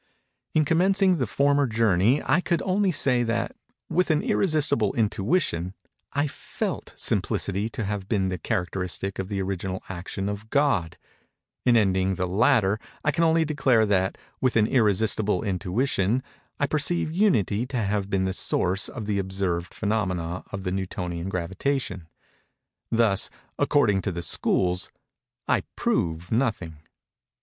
[0.55, 3.55] In commencing the former journey I could only say that,
[3.87, 5.75] with an irresistible intuition,
[6.13, 12.15] I felt Simplicity to have been the characteristic of the original action of God:—in ending
[12.15, 16.23] the latter I can only declare that, with an irresistible intuition,
[16.59, 21.29] I perceive Unity to have been the source of the observed phænomena of the Newtonian
[21.29, 22.07] gravitation.
[22.89, 23.29] Thus,
[23.59, 24.89] according to the schools,
[25.47, 26.77] I prove nothing.